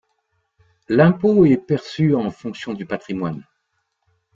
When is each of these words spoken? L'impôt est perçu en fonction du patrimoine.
L'impôt 0.89 1.45
est 1.45 1.57
perçu 1.57 2.15
en 2.15 2.31
fonction 2.31 2.73
du 2.73 2.87
patrimoine. 2.87 3.45